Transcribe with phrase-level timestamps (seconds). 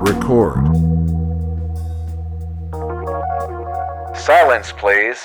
[0.00, 0.62] Record.
[4.16, 5.18] Silence, please.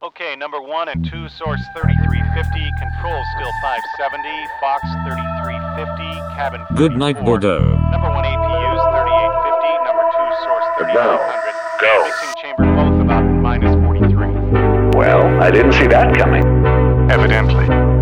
[0.00, 4.30] Okay, number one and two, source 3350, control still 570,
[4.62, 6.62] Fox 3350, cabin.
[6.76, 7.74] Good night, Bordeaux.
[7.90, 11.60] Number one APU's 3850, number two, source 3500.
[11.82, 12.04] Go.
[12.06, 14.96] Mixing chamber both about minus 43.
[14.96, 16.46] Well, I didn't see that coming.
[17.10, 17.99] Evidently.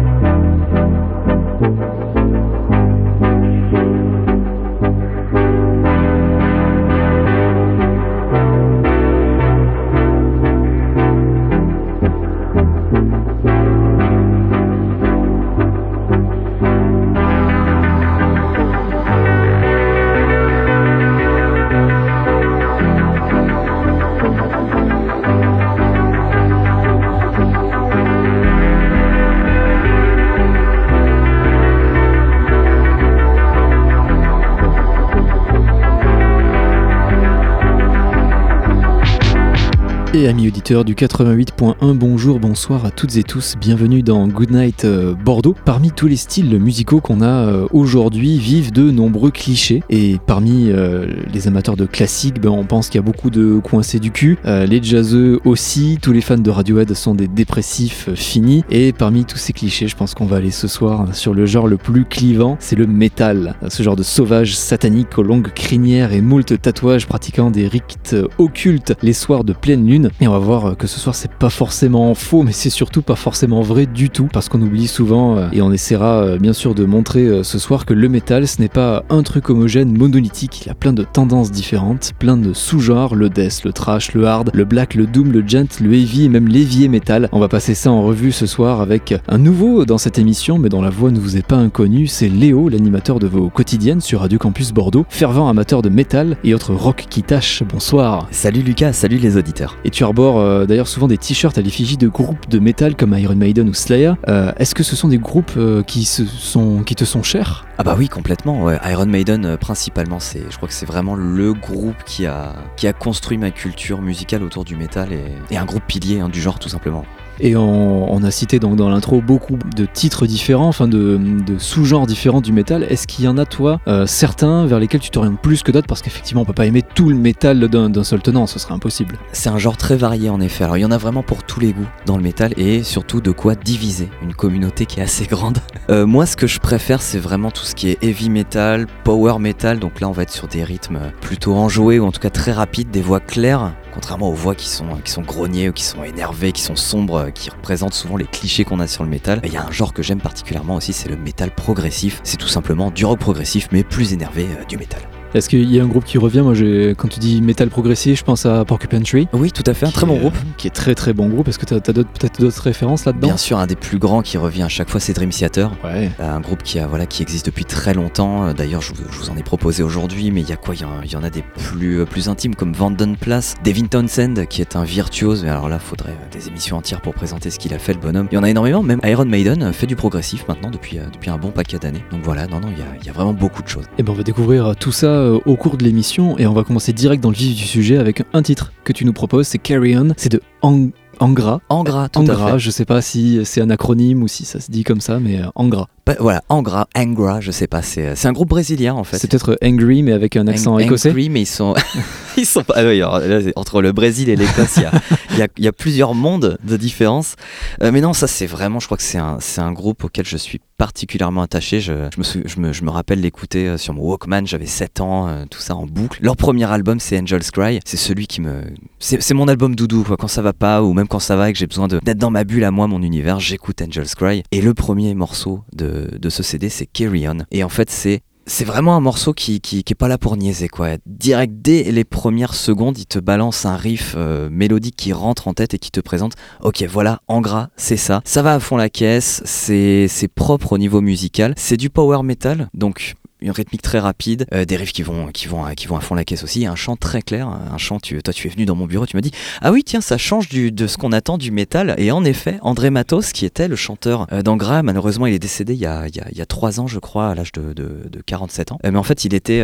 [40.19, 45.15] Et amis auditeurs du 88.1, bonjour, bonsoir à toutes et tous, bienvenue dans Goodnight euh,
[45.15, 45.55] Bordeaux.
[45.65, 49.85] Parmi tous les styles musicaux qu'on a euh, aujourd'hui vivent de nombreux clichés.
[49.91, 53.61] Et parmi euh, les amateurs de classique, ben, on pense qu'il y a beaucoup de
[53.63, 58.65] coincés du cul, les jazzeux aussi, tous les fans de Radiohead sont des dépressifs finis.
[58.71, 61.47] Et parmi tous ces clichés, je pense qu'on va aller ce soir hein, sur le
[61.47, 66.13] genre le plus clivant, c'est le métal, ce genre de sauvage satanique aux longues crinières
[66.13, 70.39] et moult tatouages pratiquant des rites occultes les soirs de pleine lune et on va
[70.39, 74.11] voir que ce soir c'est pas forcément faux mais c'est surtout pas forcément vrai du
[74.11, 77.43] tout parce qu'on oublie souvent euh, et on essaiera euh, bien sûr de montrer euh,
[77.43, 80.75] ce soir que le métal ce n'est pas un truc homogène monolithique, il y a
[80.75, 84.95] plein de tendances différentes, plein de sous-genres, le death, le trash, le hard, le black,
[84.95, 87.29] le doom, le gent, le heavy et même l'heavy metal.
[87.33, 90.69] On va passer ça en revue ce soir avec un nouveau dans cette émission mais
[90.69, 94.21] dont la voix ne vous est pas inconnue, c'est Léo, l'animateur de vos quotidiennes sur
[94.21, 97.63] Radio Campus Bordeaux, fervent amateur de métal et autres rock qui tâche.
[97.69, 98.29] Bonsoir.
[98.31, 99.77] Salut Lucas, salut les auditeurs.
[99.85, 103.17] Et tu arbores euh, d'ailleurs souvent des t-shirts à l'effigie de groupes de métal comme
[103.17, 104.13] Iron Maiden ou Slayer.
[104.29, 107.67] Euh, Est-ce que ce sont des groupes euh, qui, te sont chers?
[107.79, 108.71] Ah bah oui, complètement.
[108.71, 112.55] Iron Maiden, principalement, je crois que c'est vraiment le groupe qui a,
[112.99, 116.59] construit ma culture musicale autour du métal et, et un groupe pilier hein, du genre
[116.59, 117.05] tout simplement.
[117.41, 121.21] Et on, a cité donc dans l'intro beaucoup de titres différents, enfin de,
[121.59, 122.83] sous-genres différents du métal.
[122.83, 125.87] Est-ce qu'il y en a toi euh, certains vers lesquels tu t'orientes plus que d'autres?
[125.87, 128.75] Parce qu'effectivement on peut pas aimer tout le métal d'un d'un seul tenant, ce serait
[128.75, 129.17] impossible.
[129.33, 130.65] C'est un genre très varié en effet.
[130.65, 133.21] Alors il y en a vraiment pour tous les goûts dans le métal et surtout
[133.21, 135.59] de quoi diviser une communauté qui est assez grande.
[135.91, 139.39] Euh, moi ce que je préfère c'est vraiment tout ce qui est heavy metal, power
[139.39, 139.79] metal.
[139.79, 142.53] Donc là on va être sur des rythmes plutôt enjoués ou en tout cas très
[142.53, 143.73] rapides, des voix claires.
[143.99, 147.31] Contrairement aux voix qui sont, qui sont grognées ou qui sont énervées, qui sont sombres,
[147.31, 149.41] qui représentent souvent les clichés qu'on a sur le métal.
[149.43, 152.21] Il y a un genre que j'aime particulièrement aussi, c'est le métal progressif.
[152.23, 155.03] C'est tout simplement du rock progressif mais plus énervé euh, du métal.
[155.35, 156.55] Est-ce qu'il y a un groupe qui revient Moi,
[156.97, 159.29] quand tu dis métal progressif, je pense à Porcupine Tree.
[159.33, 160.35] Oui, tout à fait, un très bon est, groupe.
[160.37, 161.49] euh, Qui est très très bon groupe.
[161.49, 164.39] Est-ce que tu as, peut-être d'autres références là-dedans Bien sûr, un des plus grands qui
[164.39, 165.71] revient à chaque fois, c'est Dream Theater.
[165.85, 166.11] Ouais.
[166.21, 168.47] Euh, Un groupe qui, a, voilà, qui existe depuis très longtemps.
[168.47, 170.75] Euh, D'ailleurs, je, vous- je vous en ai proposé aujourd'hui, mais il y a quoi?
[170.75, 173.87] Il y, en- il y en a des plus, plus intimes comme Vanden Place, Devin
[173.87, 175.45] Townsend, qui est un virtuose.
[175.45, 178.01] Mais alors là, faudrait euh, des émissions entières pour présenter ce qu'il a fait, le
[178.01, 178.29] bonhomme.
[178.33, 178.83] Il y en a énormément.
[178.83, 182.03] Même Iron Maiden fait du progressif maintenant depuis, depuis un bon paquet d'années.
[182.11, 183.85] Donc voilà, non, non, il y a, il y a vraiment beaucoup de choses.
[183.99, 186.65] Et ben on va découvrir tout ça euh, au cours de l'émission et on va
[186.65, 189.59] commencer direct dans le vif du sujet avec un titre que tu nous proposes, c'est
[189.59, 190.91] Carry On, c'est de Ang-
[191.21, 191.61] Angra.
[191.69, 192.59] Angra, tout Angra, à fait.
[192.59, 195.39] je sais pas si c'est un acronyme ou si ça se dit comme ça, mais
[195.41, 195.89] euh, Angra.
[196.05, 197.83] Pas- voilà, Angra, Angra, je sais pas.
[197.83, 199.19] C'est euh, c'est un groupe brésilien en fait.
[199.19, 201.11] C'est peut-être Angry mais avec un accent Ang- écossais.
[201.11, 201.75] Angry, mais ils sont,
[202.37, 202.75] ils sont pas.
[202.77, 205.73] ah oui, alors, là, c'est- entre le Brésil et l'Écosse, il y a, y, y
[205.73, 207.35] plusieurs mondes de différence.
[207.83, 210.25] Euh, mais non, ça c'est vraiment, je crois que c'est un, c'est un groupe auquel
[210.25, 211.81] je suis particulièrement attaché.
[211.81, 215.01] Je, je me, sou- je, me, je me rappelle l'écouter sur mon Walkman, j'avais 7
[215.01, 216.21] ans, euh, tout ça en boucle.
[216.23, 217.81] Leur premier album, c'est Angel's Cry.
[217.85, 218.63] C'est celui qui me.
[219.01, 220.17] C'est c'est mon album doudou, quoi.
[220.17, 222.31] Quand ça va pas, ou même quand ça va et que j'ai besoin d'être dans
[222.31, 224.43] ma bulle à moi, mon univers, j'écoute Angel's Cry.
[224.53, 227.39] Et le premier morceau de, de ce CD, c'est Carry On.
[227.51, 230.97] Et en fait, c'est c'est vraiment un morceau qui, qui, pas là pour niaiser quoi.
[231.07, 235.55] Direct dès les premières secondes, il te balance un riff euh, mélodique qui rentre en
[235.55, 238.23] tête et qui te présente OK, voilà, en gras, c'est ça.
[238.25, 242.71] Ça va à fond la caisse, c'est propre au niveau musical, c'est du power metal
[242.75, 246.67] donc une rythmique très rapide, euh, des riffs qui vont, à fond la caisse aussi,
[246.67, 249.21] un chant très clair, un chant, toi tu es venu dans mon bureau, tu m'as
[249.21, 252.59] dit, ah oui tiens ça change de ce qu'on attend du métal, et en effet,
[252.63, 256.07] André Matos, qui était le chanteur euh, d'Angra, malheureusement il est décédé il y a,
[256.09, 258.21] il y a, il y a 3 ans je crois, à l'âge de, de, de
[258.25, 259.63] 47 ans, Euh, mais en fait il, était,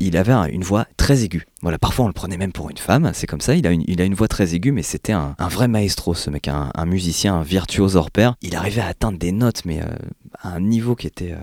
[0.00, 2.78] il, avait un- une voix très aiguë, voilà, parfois on le prenait même pour une
[2.78, 6.14] femme, c'est comme ça, il a une, voix très aiguë, mais c'était un, vrai maestro
[6.14, 9.80] ce mec, un, musicien, un virtuose hors pair, il arrivait à atteindre des notes, mais
[10.42, 11.34] à un niveau qui était,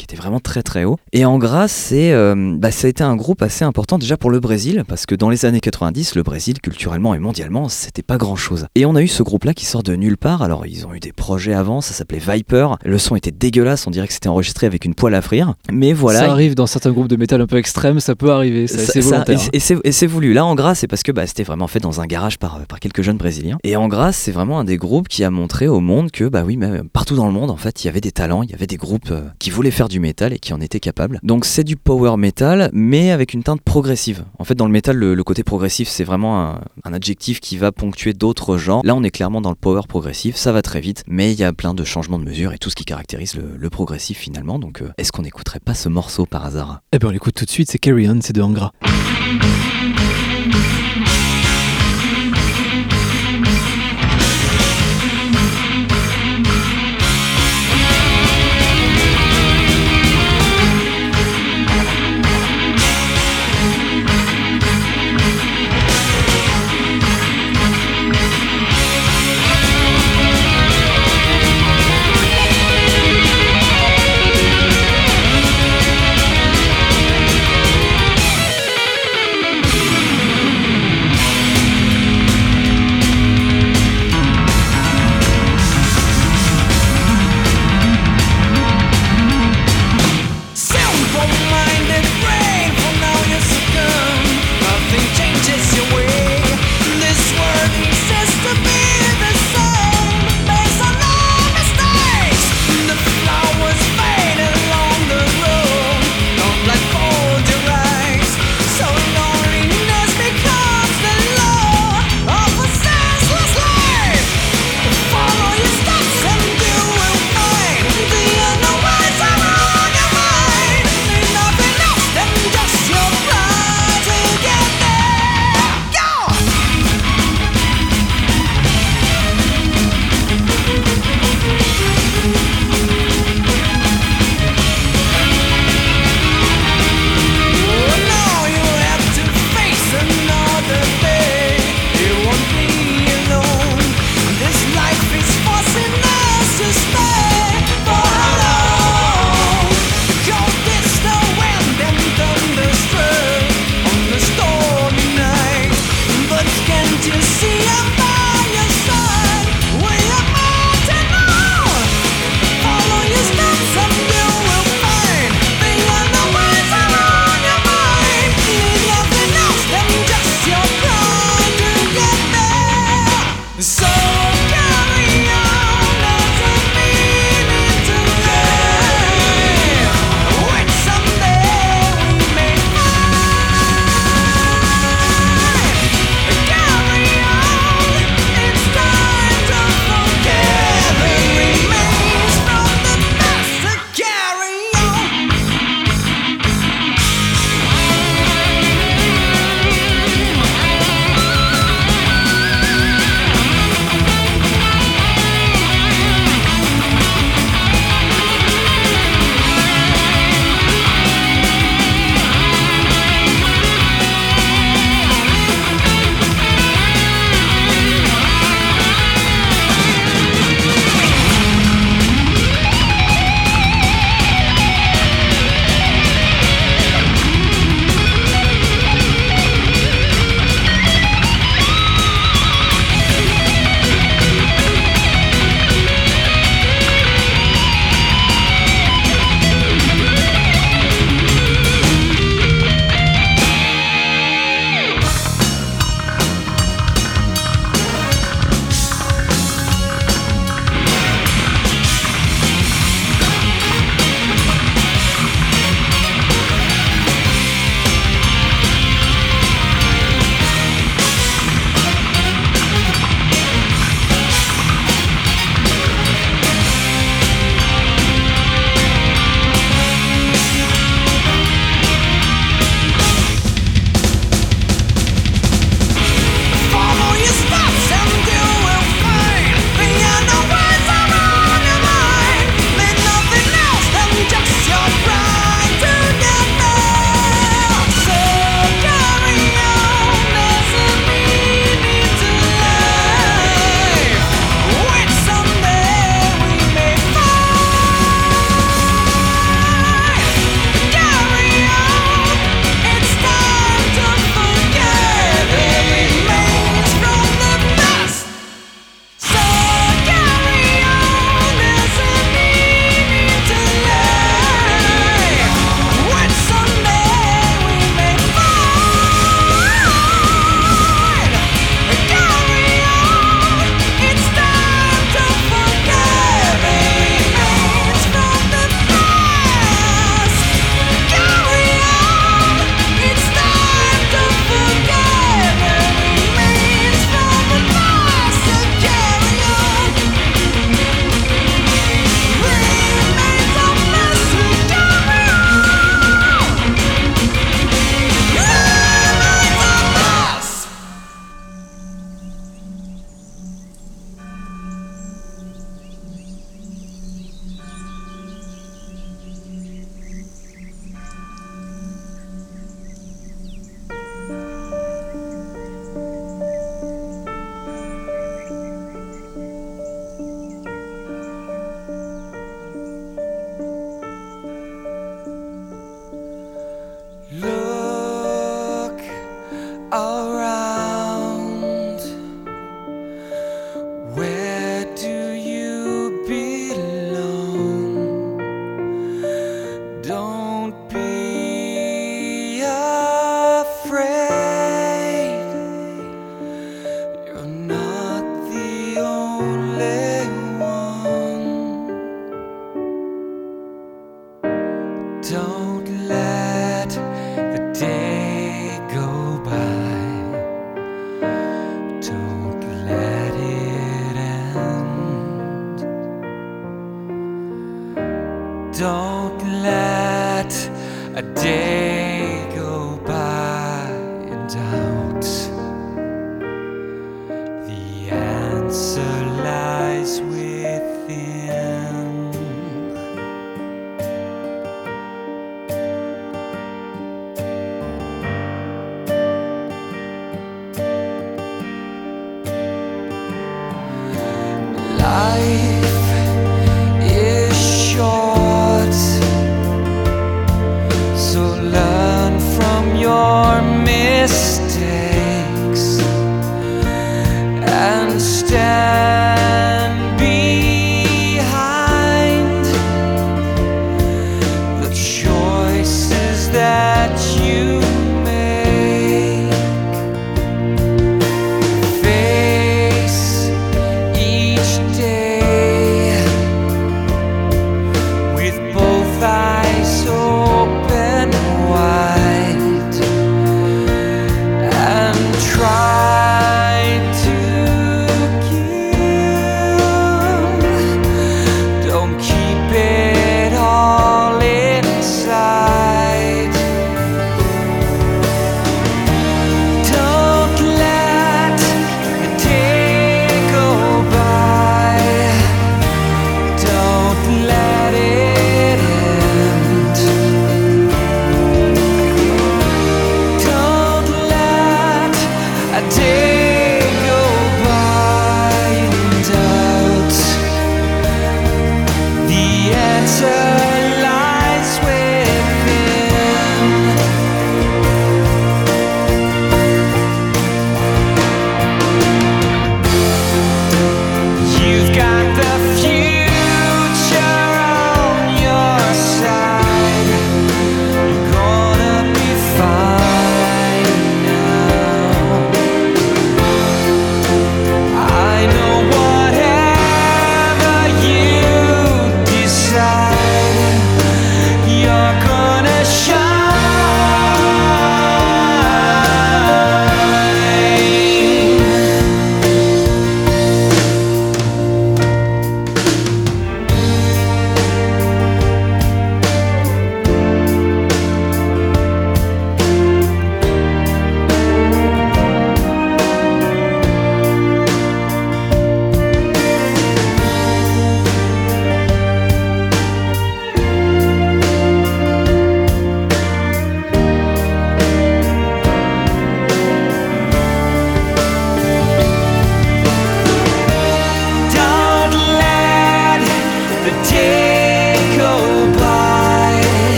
[0.00, 0.96] qui était vraiment très très haut.
[1.12, 4.40] Et Angra, c'est, euh, bah, ça a été un groupe assez important déjà pour le
[4.40, 8.34] Brésil, parce que dans les années 90, le Brésil, culturellement et mondialement, c'était pas grand
[8.36, 8.66] chose.
[8.76, 10.40] Et on a eu ce groupe-là qui sort de nulle part.
[10.40, 12.68] Alors, ils ont eu des projets avant, ça s'appelait Viper.
[12.82, 15.52] Le son était dégueulasse, on dirait que c'était enregistré avec une poêle à frire.
[15.70, 16.20] Mais voilà.
[16.20, 19.00] Ça arrive dans certains groupes de métal un peu extrêmes, ça peut arriver, Ça- ça-
[19.00, 19.38] volontaire.
[19.52, 20.32] et c'est- et c'est voulu.
[20.32, 22.80] Là, en gras, c'est parce que bah, c'était vraiment fait dans un garage par, par
[22.80, 23.58] quelques jeunes brésiliens.
[23.64, 26.42] Et en gras, c'est vraiment un des groupes qui a montré au monde que, bah
[26.46, 28.54] oui, mais partout dans le monde, en fait, il y avait des talents, il y
[28.54, 31.20] avait des groupes euh, qui voulaient faire du métal et qui en étaient capables.
[31.22, 34.24] Donc, c'est du power metal, mais avec une teinte progressive.
[34.38, 36.40] En fait, dans le métal, le, côté progressif, c'est vraiment
[36.84, 38.80] un, adjectif qui va ponctuer d'autres genres.
[38.84, 41.44] Là, on est clairement dans le power progressif, ça va très vite, mais il y
[41.44, 44.58] a plein de changements de mesure et tout ce qui caractérise le, progressif finalement.
[44.58, 46.80] Donc, euh, est-ce qu'on n'écouterait pas ce morceau par hasard?
[46.92, 48.72] Eh ben on l'écoute tout de suite, c'est Carry On, c'est de Angra.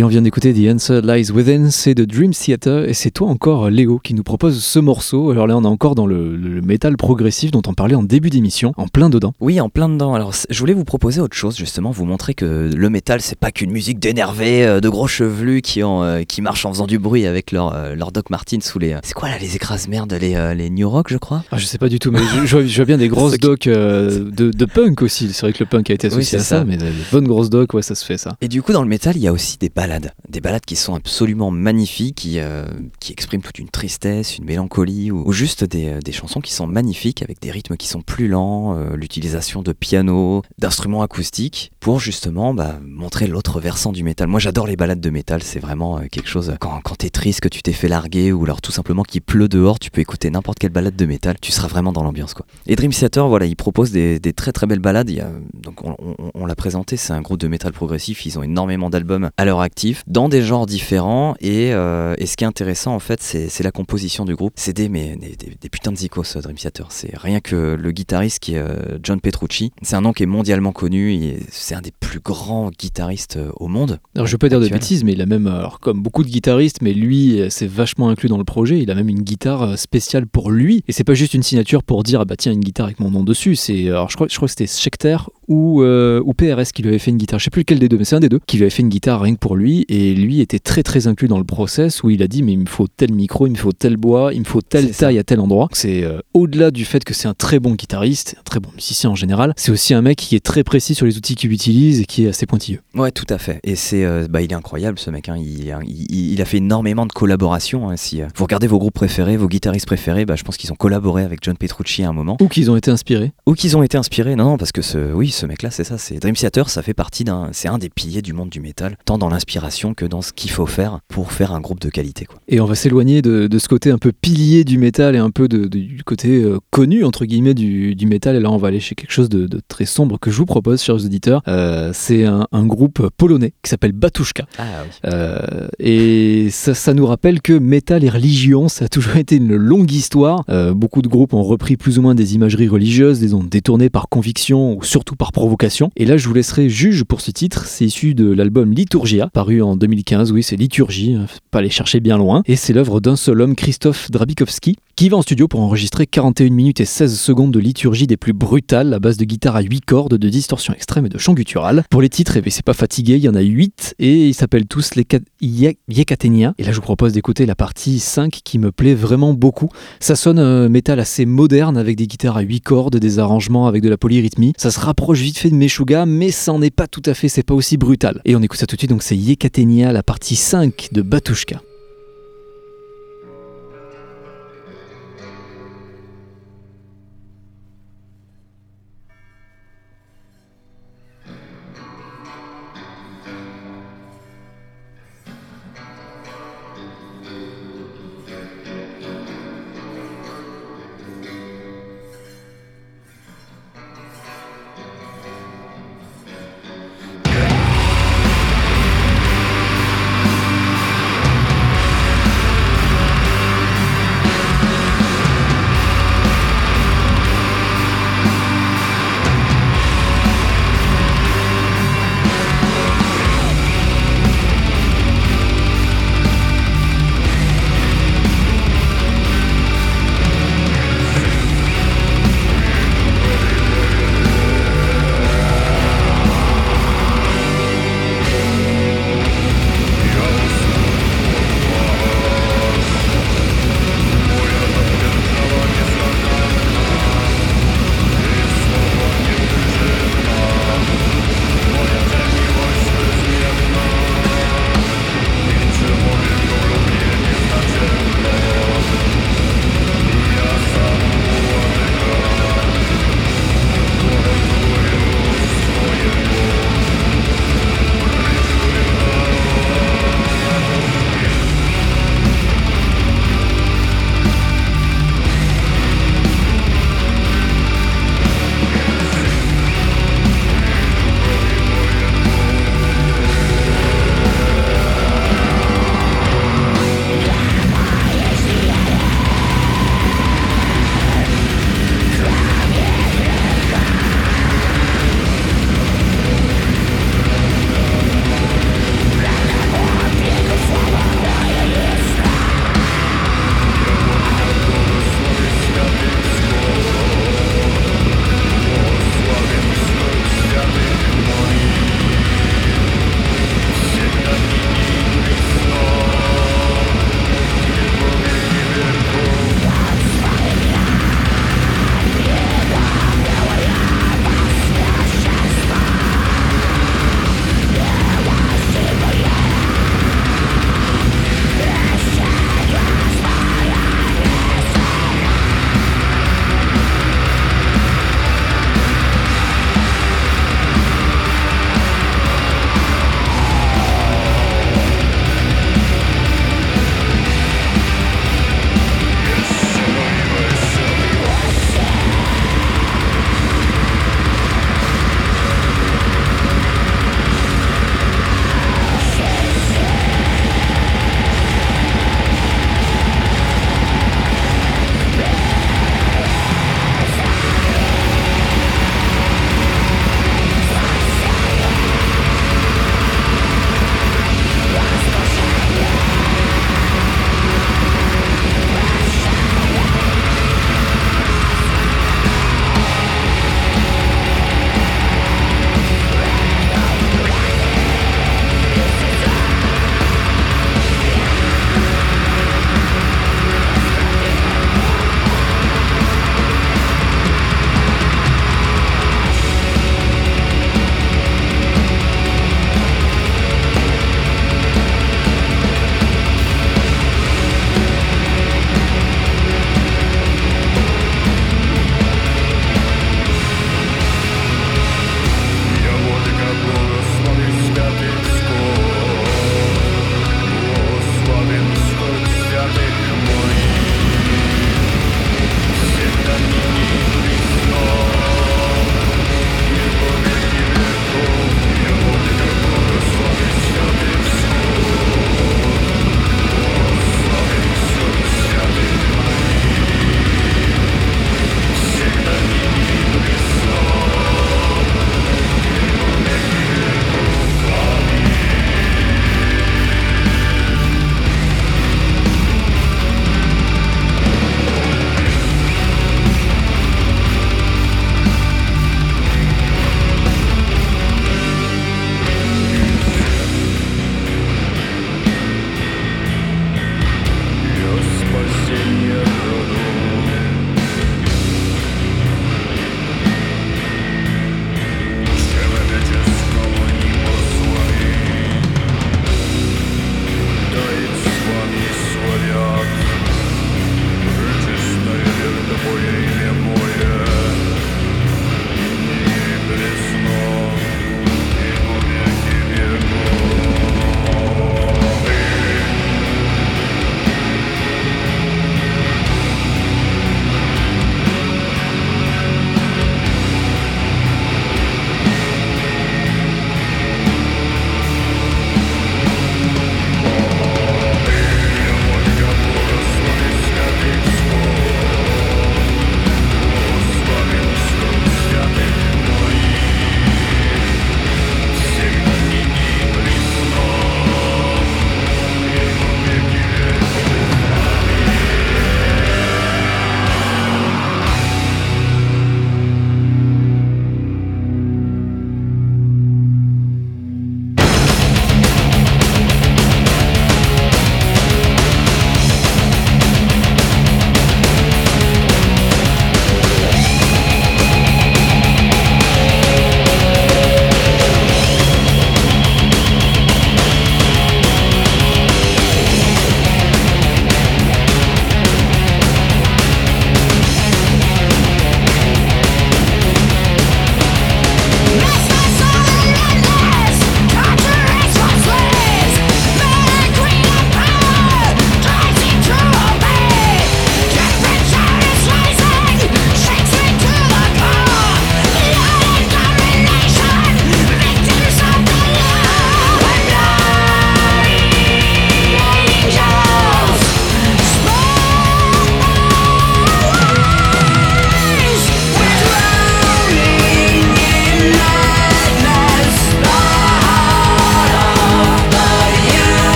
[0.00, 3.28] Et on vient d'écouter The Answer Lies Within, c'est de Dream Theater, et c'est toi
[3.28, 5.30] encore, Léo, qui nous propose ce morceau.
[5.30, 8.30] Alors là, on est encore dans le, le métal progressif dont on parlait en début
[8.30, 9.34] d'émission, en plein dedans.
[9.40, 10.14] Oui, en plein dedans.
[10.14, 13.50] Alors, je voulais vous proposer autre chose, justement, vous montrer que le métal, c'est pas
[13.50, 16.98] qu'une musique d'énervés, euh, de gros chevelus qui, ont, euh, qui marchent en faisant du
[16.98, 18.94] bruit avec leur, euh, leur Doc Martens sous les.
[18.94, 21.44] euh, c'est quoi là, les écrase-merdes, les, les New Rock, je crois?
[21.52, 23.36] Ah, je sais pas du tout, mais je, je vois, je vois bien des grosses
[23.36, 25.30] docs de, de punk aussi.
[25.34, 26.64] C'est vrai que le punk a été Oui, associé c'est à ça, ça.
[26.64, 28.38] mais des bonnes grosses docs, ouais, ça se fait ça.
[28.40, 29.89] Et du coup, dans le métal, il y a aussi des balades.
[30.28, 32.66] Des balades qui sont absolument magnifiques, qui, euh,
[33.00, 36.66] qui expriment toute une tristesse, une mélancolie, ou, juste des, euh, des chansons qui sont
[36.66, 41.98] magnifiques avec des rythmes qui sont plus lents, euh, l'utilisation de piano, d'instruments acoustiques, pour
[42.00, 44.28] justement bah, montrer l'autre versant du métal.
[44.28, 47.48] Moi j'adore les balades de métal, c'est vraiment quelque chose, quand, quand t'es triste, que
[47.48, 50.58] tu t'es fait larguer, ou alors tout simplement qu'il pleut dehors, tu peux écouter n'importe
[50.58, 52.46] quelle balade de métal, tu seras vraiment dans l'ambiance quoi.
[52.66, 55.10] Et Dream Theater, voilà, il propose des, très très belles balades,
[55.54, 58.90] donc on, on- on l'a présenté, c'est un groupe de métal progressif, ils ont énormément
[58.90, 62.94] d'albums à leur actif, dans des genres différents, et, euh, et ce qui est intéressant
[62.94, 64.52] en fait, c'est la composition du groupe.
[64.56, 66.86] C'est des, mais, des, des- des putains de zikos, euh, Dream Theater.
[66.90, 70.26] C'est rien que le guitariste qui est euh, John Petrucci, c'est un nom qui est
[70.26, 73.98] mondialement connu, c'est un des plus grands guitaristes au monde.
[74.14, 76.78] Alors je pas dire de bêtises, mais il a même, alors, comme beaucoup de guitaristes,
[76.82, 78.78] mais lui, c'est vachement inclus dans le projet.
[78.80, 82.02] Il a même une guitare spéciale pour lui, et c'est pas juste une signature pour
[82.02, 83.54] dire ah bah tiens une guitare avec mon nom dessus.
[83.56, 85.16] C'est, alors je crois, je crois que c'était Schecter
[85.48, 87.38] ou euh, ou PRS qui lui avait fait une guitare.
[87.38, 88.82] Je sais plus lequel des deux, mais c'est un des deux qui lui avait fait
[88.82, 92.02] une guitare rien que pour lui, et lui était très très inclus dans le process
[92.02, 94.32] où il a dit mais il me faut tel micro, il me faut tel bois,
[94.34, 95.06] il me faut telle C'est ça.
[95.06, 95.68] taille à tel endroit.
[95.72, 99.10] C'est euh, au-delà du fait que c'est un très bon guitariste, un très bon musicien
[99.10, 102.00] en général, c'est aussi un mec qui est très précis sur les outils qu'il utilise
[102.00, 102.80] et qui est assez pointilleux.
[102.94, 103.60] Ouais, tout à fait.
[103.64, 105.28] Et c'est, euh, bah, il est incroyable ce mec.
[105.28, 105.36] hein.
[105.38, 107.88] Il, il- il a fait énormément de collaborations.
[107.90, 107.96] hein.
[107.96, 110.76] Si euh, vous regardez vos groupes préférés, vos guitaristes préférés, bah, je pense qu'ils ont
[110.76, 112.36] collaboré avec John Petrucci à un moment.
[112.40, 113.32] Ou qu'ils ont été inspirés.
[113.46, 114.36] Ou qu'ils ont été inspirés.
[114.36, 115.98] Non, non, parce que ce, oui, ce mec-là, c'est ça.
[115.98, 118.96] C'est Dream Theater, ça fait partie d'un, c'est un des piliers du monde du métal,
[119.04, 119.59] tant dans l'inspiration
[119.96, 122.24] que dans ce qu'il faut faire pour faire un groupe de qualité.
[122.24, 122.38] Quoi.
[122.48, 125.30] Et on va s'éloigner de, de ce côté un peu pilier du métal et un
[125.30, 128.36] peu de- de- du côté euh, connu, entre guillemets, du, du métal.
[128.36, 130.82] Et là, on va aller chez quelque chose de, très sombre que je vous propose,
[130.82, 131.42] chers auditeurs.
[131.48, 134.46] Euh, c'est un, un groupe polonais qui s'appelle Batushka.
[134.58, 135.10] Ah oui.
[135.12, 139.54] Euh, et ça, ça nous rappelle que métal et religion, ça a toujours été une
[139.56, 140.44] longue histoire.
[140.74, 144.08] Beaucoup de groupes ont repris plus ou moins des imageries religieuses, les ont détournées par
[144.08, 145.90] conviction ou surtout par provocation.
[145.96, 147.64] Et là, je vous laisserai juge pour ce titre.
[147.66, 150.32] C'est issu de l'album Liturgia, paru en 2015.
[150.32, 152.42] Oui, c'est liturgie, hein, pas aller chercher bien loin.
[152.46, 156.50] Et c'est l'œuvre d'un seul homme, Christophe Drabikowski, qui va en studio pour enregistrer 41
[156.50, 159.80] minutes et 16 secondes de liturgie des plus brutales à base de guitare à 8
[159.84, 161.84] cordes, de distorsion extrême et de chant guttural.
[161.90, 164.34] Pour les titres, eh bien, c'est pas fatigué, il y en a 8 et ils
[164.34, 166.54] s'appellent tous les Ka- Ye- Yekatenia.
[166.58, 169.68] Et là, je vous propose d'écouter la partie 5 qui me plaît vraiment beaucoup.
[170.00, 173.82] Ça sonne euh, métal assez moderne avec des guitares à 8 cordes, des arrangements avec
[173.82, 174.52] de la polyrythmie.
[174.58, 177.28] Ça se rapproche vite fait de Meshuga, mais ça en est pas tout à fait,
[177.28, 178.20] c'est pas aussi brutal.
[178.24, 181.62] Et on écoute ça tout de suite, donc c'est Yekatenia, la partie 5 de Batushka.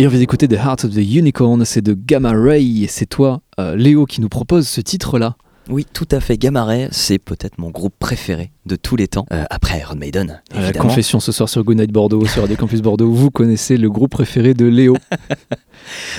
[0.00, 3.06] Et on vient d'écouter The Heart of the Unicorn, c'est de Gamma Ray, et c'est
[3.06, 5.36] toi, euh, Léo, qui nous propose ce titre-là.
[5.68, 6.38] Oui, tout à fait.
[6.38, 10.40] Gamma Ray, c'est peut-être mon groupe préféré de tous les temps, euh, après Iron Maiden.
[10.54, 14.10] La confession ce soir sur Goodnight Bordeaux, sur Radio Campus Bordeaux, vous connaissez le groupe
[14.10, 14.96] préféré de Léo.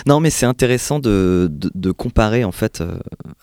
[0.07, 2.81] Non, mais c'est intéressant de, de, de comparer en fait.
[2.81, 2.97] euh,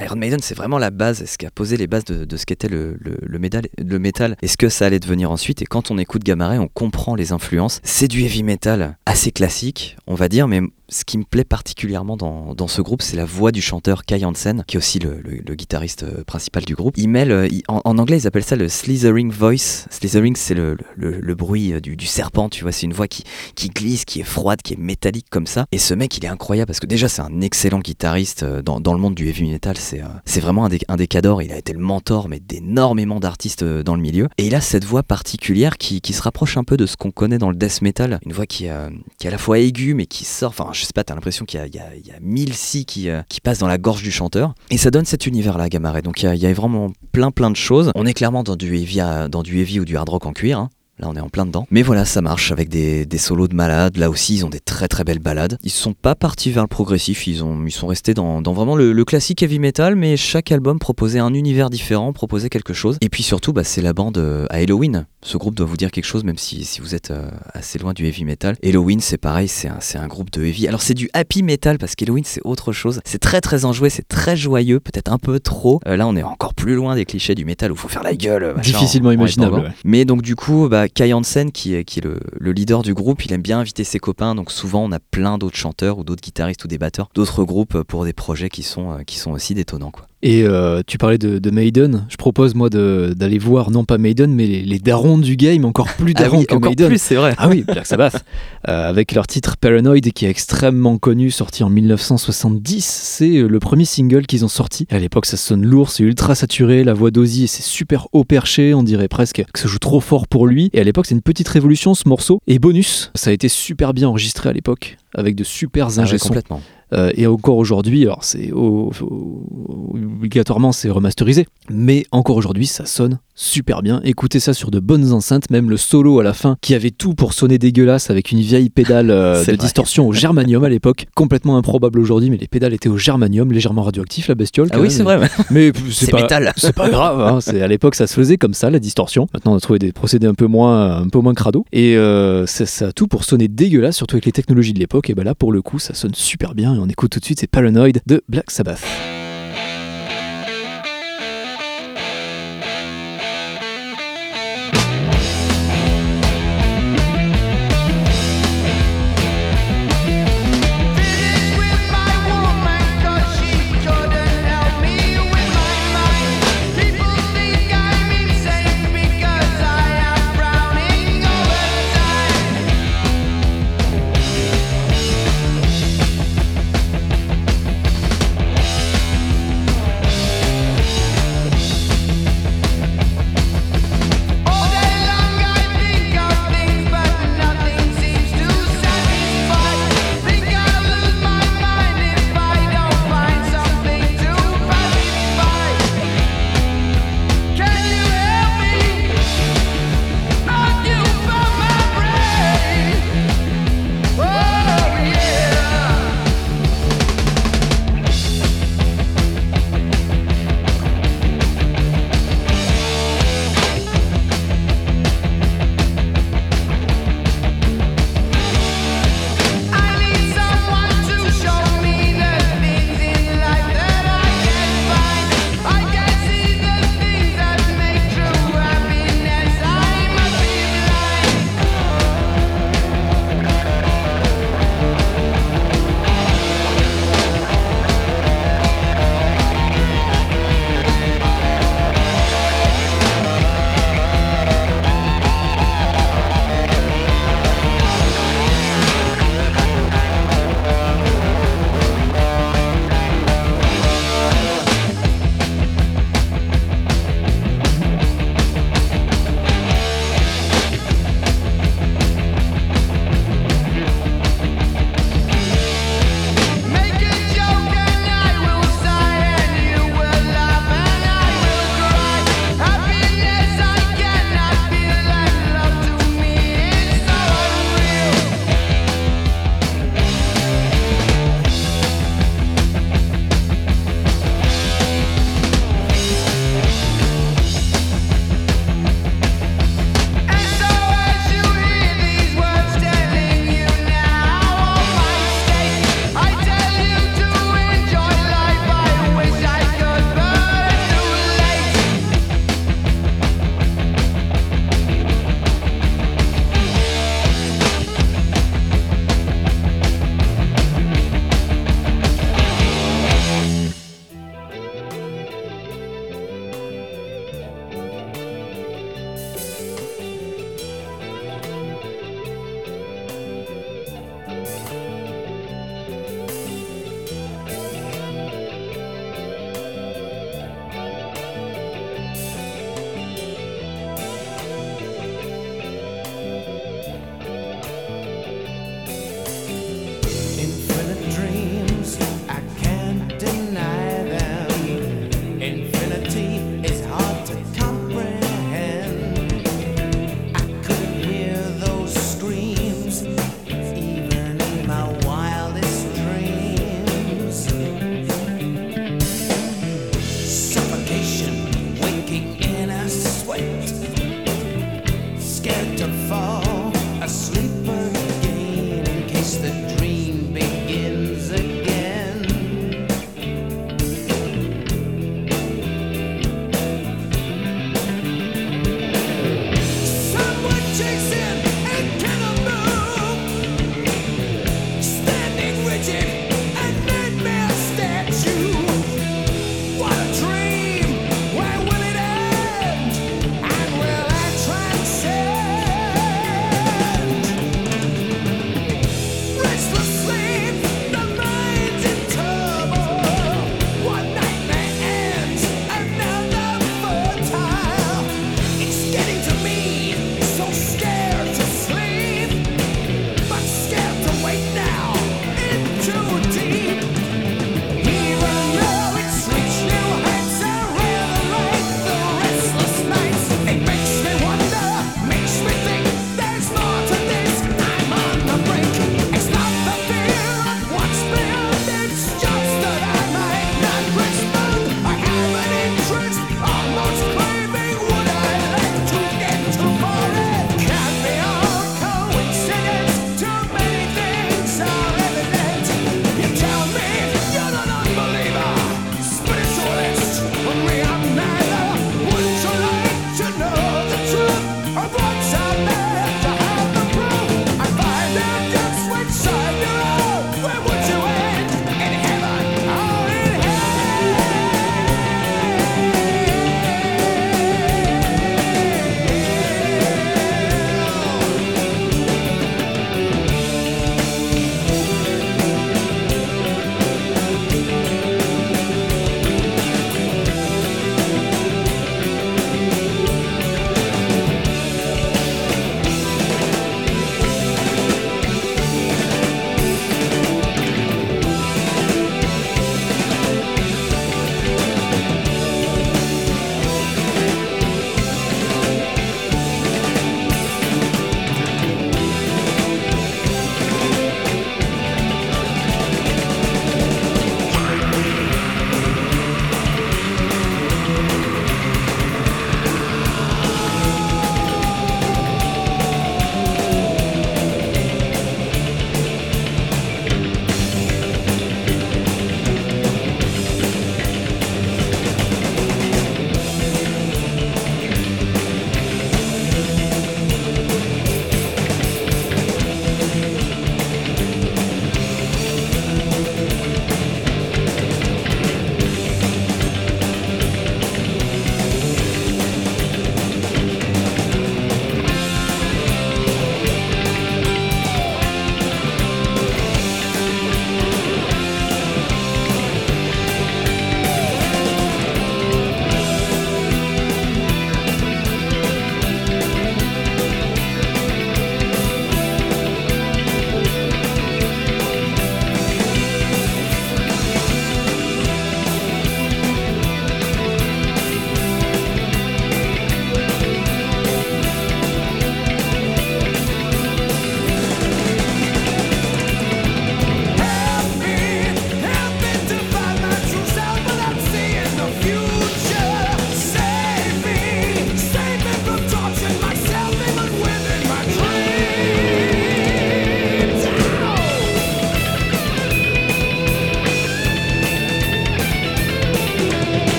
[0.00, 2.46] Iron Maiden, c'est vraiment la base, ce qui a posé les bases de, de ce
[2.46, 5.62] qu'était le, le, le, métal, le métal et ce que ça allait devenir ensuite.
[5.62, 7.80] Et quand on écoute Gamma Ray, on comprend les influences.
[7.84, 12.16] C'est du heavy metal assez classique, on va dire, mais ce qui me plaît particulièrement
[12.16, 15.20] dans, dans ce groupe, c'est la voix du chanteur Kai Hansen, qui est aussi le,
[15.22, 16.94] le, le guitariste euh, principal du groupe.
[16.96, 19.86] Il mêle, euh, il- en, anglais, ils appellent ça le slithering voice.
[19.90, 23.24] Slithering, c'est le, le, bruit euh, du, du serpent, tu vois, c'est une voix qui,
[23.54, 25.66] qui glisse, qui est froide, qui est métallique comme ça.
[25.72, 28.94] Et ce mec, il est incroyable parce que déjà, c'est un excellent guitariste dans, dans
[28.94, 29.76] le monde du heavy metal.
[29.76, 31.42] C'est euh, vraiment un des, un des cadors.
[31.42, 34.28] Il a été le mentor, mais d'énormément d'artistes dans le milieu.
[34.38, 37.10] Et il a cette voix particulière qui, qui se rapproche un peu de ce qu'on
[37.10, 38.18] connaît dans le death metal.
[38.24, 40.50] Une voix qui, euh, qui est à la fois aiguë, mais qui sort.
[40.50, 42.54] Enfin, je sais pas, t'as l'impression qu'il y a, il y, a, y a mille
[42.84, 44.54] qui, euh, qui passent dans la gorge du chanteur.
[44.70, 46.02] Et ça donne cet univers-là, Gamma Ray.
[46.02, 47.90] Donc il y, a, vraiment plein, plein de choses.
[47.94, 49.42] On est clairement dans du heavy, à- dans
[49.80, 50.58] ou du hard rock en cuir.
[50.58, 50.70] hein.
[51.00, 51.66] Là, on est en plein dedans.
[51.70, 53.96] Mais voilà, ça marche avec des, des solos de malades.
[53.96, 55.58] Là aussi, ils ont des très très belles balades.
[55.62, 57.26] Ils sont pas partis vers le progressif.
[57.26, 59.94] Ils, ont, ils sont restés dans, dans vraiment le, le classique heavy metal.
[59.96, 62.96] Mais chaque album proposait un univers différent, proposait quelque chose.
[63.00, 65.06] Et puis surtout, bah, c'est la bande euh, à Halloween.
[65.22, 67.92] Ce groupe doit vous dire quelque chose, même si, si vous êtes euh, assez loin
[67.92, 68.56] du heavy metal.
[68.64, 70.68] Halloween, c'est pareil, c'est un, un groupe de heavy.
[70.68, 73.00] Alors, c'est du happy metal parce qu'Halloween, c'est autre chose.
[73.04, 75.80] C'est très très enjoué, c'est très joyeux, peut-être un peu trop.
[75.88, 78.02] Euh, là, on est encore plus loin des clichés du metal où il faut faire
[78.04, 78.54] la gueule.
[78.56, 79.68] machin, Difficilement en- en imaginable, ouais.
[79.84, 83.32] Mais donc du coup, bah, Kai Hansen, qui est, le, le leader du groupe, il
[83.32, 84.34] aime bien inviter ses copains.
[84.34, 87.82] Donc souvent, on a plein d'autres chanteurs ou d'autres guitaristes ou des batteurs, d'autres groupes
[87.82, 89.92] pour des projets qui sont, euh, qui sont aussi détonnants.
[89.92, 90.07] Quoi.
[90.20, 94.32] Et euh, tu parlais de, de Maiden, je propose moi d'aller voir, non pas Maiden,
[94.32, 96.88] mais les, les darons du game, encore plus darons que Ah encore Maiden.
[96.88, 97.34] plus, c'est vrai.
[97.38, 98.24] Ah oui, Black Sabbath,
[98.68, 102.84] euh, avec leur titre Paranoid qui est extrêmement connu, sorti en 1970.
[102.84, 104.86] C'est euh, le premier single qu'ils ont sorti.
[104.90, 108.74] À l'époque, ça sonne lourd, c'est ultra saturé, la voix d'Ozzy c'est super haut perché,
[108.74, 110.70] on dirait presque que ça joue trop fort pour lui.
[110.72, 112.40] Et à l'époque, c'est une petite révolution ce morceau.
[112.48, 116.00] Et bonus, ça a été super bien enregistré à l'époque, avec de super Ah ouais,
[116.00, 116.28] ingé sons.
[116.28, 116.60] complètement.
[116.92, 123.82] Euh, et encore aujourd'hui, alors c'est obligatoirement c'est remasterisé, mais encore aujourd'hui ça sonne super
[123.82, 124.00] bien.
[124.04, 127.14] Écoutez ça sur de bonnes enceintes, même le solo à la fin qui avait tout
[127.14, 129.56] pour sonner dégueulasse avec une vieille pédale euh, de vrai.
[129.56, 133.82] distorsion au germanium à l'époque, complètement improbable aujourd'hui, mais les pédales étaient au germanium, légèrement
[133.82, 134.68] radioactif la bestiole.
[134.72, 135.28] Ah oui, c'est vrai.
[135.50, 136.26] Mais C'est pas.
[136.74, 139.26] pas grave, hein, c'est- à l'époque ça se faisait comme ça, la distorsion.
[139.32, 141.64] Maintenant on a trouvé des procédés un peu moins, un peu moins crado.
[141.72, 145.10] Et euh, ça, ça a tout pour sonner dégueulasse, surtout avec les technologies de l'époque.
[145.10, 146.77] Et ben là pour le coup ça sonne super bien.
[146.80, 148.84] On écoute tout de suite, c'est Paranoid de Black Sabbath.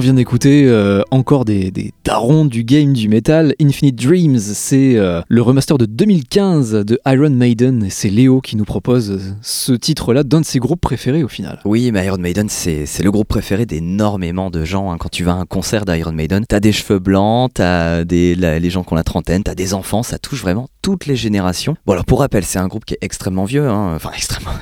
[0.00, 3.54] On vient d'écouter euh, encore des, des darons du game du métal.
[3.60, 7.84] Infinite Dreams, c'est euh, le remaster de 2015 de Iron Maiden.
[7.84, 11.28] Et c'est Léo qui nous propose euh, ce titre-là d'un de ses groupes préférés au
[11.28, 11.60] final.
[11.66, 14.90] Oui, mais Iron Maiden, c'est le groupe préféré d'énormément de gens.
[14.90, 14.96] hein.
[14.98, 18.70] Quand tu vas à un concert d'Iron Maiden, t'as des cheveux blancs, t'as des, les
[18.70, 21.76] gens qui ont la trentaine, t'as des enfants, ça touche vraiment toutes les générations.
[21.84, 23.92] Bon, alors pour rappel, c'est un groupe qui est extrêmement vieux, hein.
[23.96, 24.52] enfin extrêmement.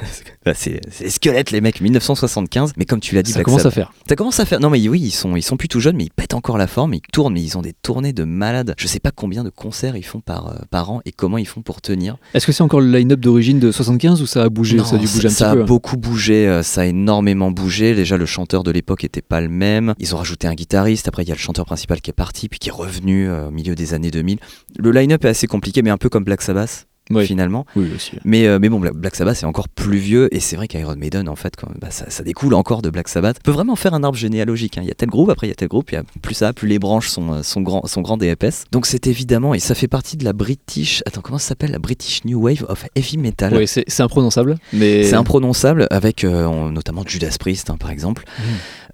[0.48, 2.72] Bah, c'est c'est les squelettes, les mecs, 1975.
[2.78, 3.92] Mais comme tu l'as dit, Ça Black commence à faire.
[4.08, 4.60] Ça commence à faire.
[4.60, 6.66] Non, mais oui, ils sont, ils sont plus tout jeunes, mais ils pètent encore la
[6.66, 6.94] forme.
[6.94, 8.74] Ils tournent, mais ils ont des tournées de malades.
[8.78, 11.46] Je sais pas combien de concerts ils font par, euh, par an et comment ils
[11.46, 12.16] font pour tenir.
[12.32, 14.78] Est-ce que c'est encore le line-up d'origine de 75 ou ça a bougé?
[14.78, 15.62] Non, Ça a dû bouger un ça petit peu.
[15.62, 17.94] a beaucoup bougé, euh, ça a énormément bougé.
[17.94, 19.94] Déjà, le chanteur de l'époque était pas le même.
[19.98, 21.08] Ils ont rajouté un guitariste.
[21.08, 23.48] Après, il y a le chanteur principal qui est parti, puis qui est revenu euh,
[23.48, 24.38] au milieu des années 2000.
[24.78, 26.87] Le line-up est assez compliqué, mais un peu comme Black Sabbath.
[27.10, 27.26] Oui.
[27.26, 28.12] Finalement, Oui, aussi.
[28.24, 30.94] mais, euh, mais bon, Bla- Black Sabbath c'est encore plus vieux et c'est vrai qu'Iron
[30.96, 33.36] Maiden en fait, quand, bah, ça, ça découle encore de Black Sabbath.
[33.40, 34.76] On peut vraiment faire un arbre généalogique.
[34.78, 34.82] hein.
[34.82, 36.52] Il y a tel groupe, après il y a tel groupe, y a plus ça,
[36.52, 38.64] plus les branches sont, euh, sont, grands, sont grandes et épaisses.
[38.72, 41.78] Donc c'est évidemment, et ça fait partie de la British, attends, comment ça s'appelle La
[41.78, 43.54] British New Wave of Heavy Metal?
[43.54, 44.56] Oui, c'est imprononçable.
[44.72, 45.04] Mais...
[45.04, 48.24] C'est imprononçable avec euh, on- notamment Judas Priest hein, par exemple.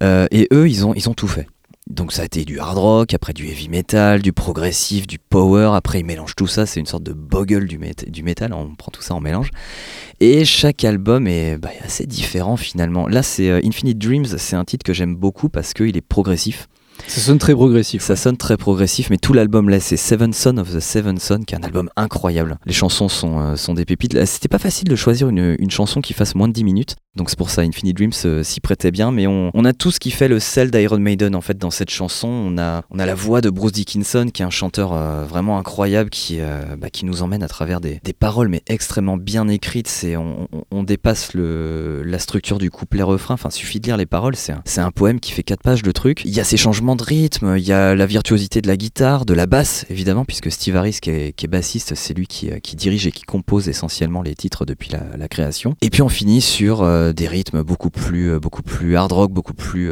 [0.03, 1.47] Euh, et eux, ils ont, ils ont tout fait.
[1.87, 5.71] Donc ça a été du hard rock, après du heavy metal, du progressif, du power.
[5.75, 7.77] Après ils mélangent tout ça, c'est une sorte de bogle du,
[8.23, 8.53] métal.
[8.53, 9.51] On prend tout ça en mélange.
[10.19, 13.07] Et chaque album est bah, assez différent finalement.
[13.07, 16.67] Là, c'est euh, Infinite Dreams, c'est un titre que j'aime beaucoup parce qu'il est progressif.
[17.07, 18.01] Ça sonne très progressif.
[18.01, 21.39] Ça sonne très progressif, mais tout l'album là, c'est Seven Son of the Seven Son,
[21.39, 22.57] qui est un album incroyable.
[22.65, 24.25] Les chansons sont, euh, sont des pépites.
[24.25, 27.29] C'était pas facile de choisir une, une chanson qui fasse moins de 10 minutes, donc
[27.29, 29.99] c'est pour ça Infinite Dreams euh, s'y prêtait bien, mais on, on a tout ce
[29.99, 32.27] qui fait le sel d'Iron Maiden en fait dans cette chanson.
[32.27, 35.57] On a, on a la voix de Bruce Dickinson, qui est un chanteur euh, vraiment
[35.57, 36.39] incroyable, qui,
[36.77, 40.05] bah, qui nous emmène à travers des, des paroles, mais extrêmement bien écrites.
[40.71, 44.61] On, dépasse le, la structure du couplet-refrain, enfin suffit de lire les paroles, c'est un,
[44.65, 46.23] c'est un poème qui fait 4 pages de trucs.
[46.25, 49.25] Il y a ces changements de rythme, il y a la virtuosité de la guitare,
[49.25, 52.75] de la basse évidemment, puisque Steve Harris qui est, bassiste, c'est lui qui, euh, qui
[52.75, 55.75] dirige et qui compose essentiellement les titres depuis la, création.
[55.81, 59.31] Et puis on finit sur euh, des rythmes beaucoup plus, euh, beaucoup plus hard rock,
[59.31, 59.89] beaucoup plus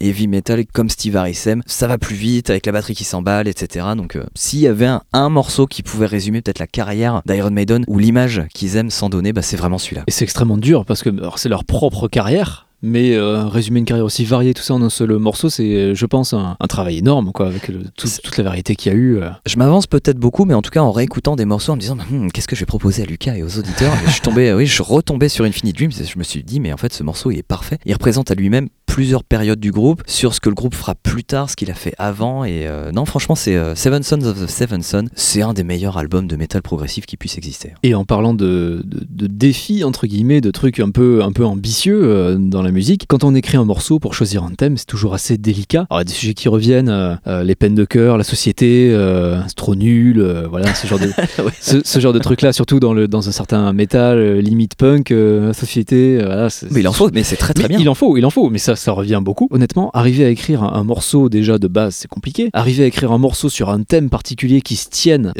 [0.00, 1.62] heavy metal, comme Steve Harris aime.
[1.66, 3.86] Ça va plus vite avec la batterie qui s'emballe, etc.
[3.96, 7.98] Donc s'il y avait un, morceau qui pouvait résumer peut-être la carrière d'Iron Maiden ou
[7.98, 10.02] l'image qu'ils aiment s'en donner, bah, c'est vraiment celui-là.
[10.06, 12.66] Et c'est extrêmement dur parce que c'est leur propre carrière.
[12.86, 15.94] Mais euh, résumer une carrière aussi variée, tout ça en un seul morceau, c'est, euh,
[15.94, 18.92] je pense, un, un travail énorme, quoi, avec le- tout- C'est- toute la variété qu'il
[18.92, 19.16] y a eu.
[19.16, 19.30] euh.
[19.46, 21.96] Je m'avance peut-être beaucoup, mais en tout cas en réécoutant des morceaux, en me disant
[22.10, 23.92] Hmm, qu'est-ce que je vais proposer à Lucas et aux auditeurs?
[24.04, 26.60] Et je suis tombé, oui, je retombé sur Infinite Dreams et je me suis dit
[26.60, 27.78] mais en fait ce morceau il est parfait.
[27.86, 31.24] Il représente à lui-même plusieurs périodes du groupe, sur ce que le groupe fera plus
[31.24, 32.44] tard, ce qu'il a fait avant.
[32.44, 35.06] Et euh, non, franchement, c'est euh, Seven Sons of the Seven Sons.
[35.16, 37.72] C'est un des meilleurs albums de métal progressif qui puisse exister.
[37.82, 41.44] Et en parlant de, de, de défis, entre guillemets, de trucs un peu, un peu
[41.44, 44.84] ambitieux euh, dans la musique, quand on écrit un morceau pour choisir un thème, c'est
[44.84, 45.86] toujours assez délicat.
[45.88, 48.24] Alors, il y a des sujets qui reviennent, euh, euh, les peines de cœur, la
[48.24, 51.10] société, euh, c'est trop nul, euh, voilà, ce genre de,
[51.60, 55.14] ce, ce genre de trucs-là, surtout dans, le, dans un certain métal, limite punk,
[55.54, 56.48] société, voilà.
[56.70, 57.78] Mais il en faut, mais c'est très très Mais bien.
[57.78, 59.48] Il en faut, il en faut, mais ça, ça revient beaucoup.
[59.50, 62.50] Honnêtement, arriver à écrire un, un morceau déjà de base, c'est compliqué.
[62.52, 65.32] Arriver à écrire un morceau sur un thème particulier qui se tienne,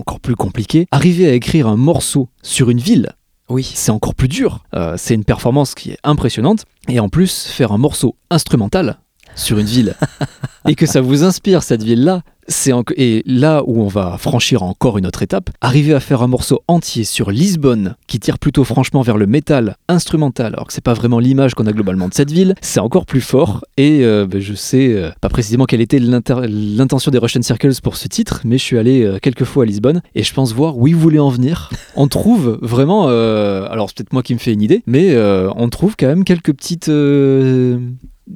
[0.00, 0.86] encore plus compliqué.
[0.90, 3.10] Arriver à écrire un morceau sur une ville,
[3.50, 3.70] Oui.
[3.74, 4.60] c'est encore plus dur.
[4.74, 6.64] Euh, c'est une performance qui est impressionnante.
[6.88, 8.98] Et en plus, faire un morceau instrumental
[9.34, 9.94] sur une ville
[10.68, 14.98] et que ça vous inspire cette ville-là, c'est et là où on va franchir encore
[14.98, 19.02] une autre étape, arriver à faire un morceau entier sur Lisbonne qui tire plutôt franchement
[19.02, 22.30] vers le métal instrumental, alors que c'est pas vraiment l'image qu'on a globalement de cette
[22.30, 23.64] ville, c'est encore plus fort.
[23.76, 27.96] Et euh, ben, je sais euh, pas précisément quelle était l'intention des Russian Circles pour
[27.96, 30.76] ce titre, mais je suis allé euh, quelques fois à Lisbonne et je pense voir
[30.76, 31.70] où ils voulaient en venir.
[31.94, 35.16] On trouve vraiment, euh, alors c'est peut-être moi qui me fais une idée, mais
[35.56, 36.90] on trouve quand même quelques petites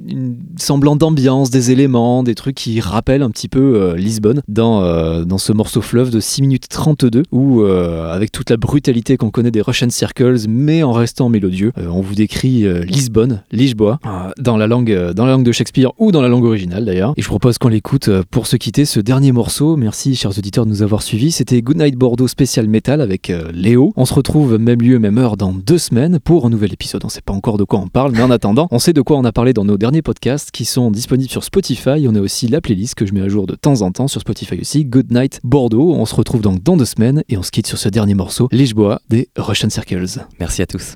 [0.07, 4.83] une semblant d'ambiance, des éléments, des trucs qui rappellent un petit peu euh, Lisbonne dans,
[4.83, 9.17] euh, dans ce morceau fleuve de 6 minutes 32 où euh, avec toute la brutalité
[9.17, 13.99] qu'on connaît des Russian Circles mais en restant mélodieux, on vous décrit Lisbonne, Lisboa,
[14.39, 17.13] dans, la langue, dans la langue de Shakespeare ou dans la langue originale d'ailleurs.
[17.17, 19.75] Et je propose qu'on l'écoute pour se quitter ce dernier morceau.
[19.75, 21.31] Merci chers auditeurs de nous avoir suivis.
[21.31, 23.93] C'était Goodnight Bordeaux spécial métal avec Léo.
[23.95, 27.03] On se retrouve même lieu, même heure dans deux semaines pour un nouvel épisode.
[27.05, 29.17] On sait pas encore de quoi on parle, mais en attendant, on sait de quoi
[29.17, 32.07] on a parlé dans nos derniers podcasts qui sont disponibles sur Spotify.
[32.09, 34.19] On a aussi la playlist que je mets à jour de temps en temps sur
[34.19, 35.93] Spotify aussi, Good Night Bordeaux.
[35.93, 38.47] On se retrouve donc dans deux semaines et on se quitte sur ce dernier morceau,
[38.51, 40.25] Lichbois des Russian Circles.
[40.39, 40.95] Merci à tous.